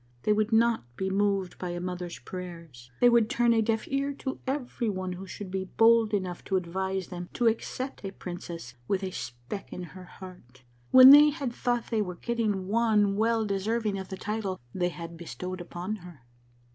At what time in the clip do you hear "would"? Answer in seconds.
0.33-0.51, 3.07-3.29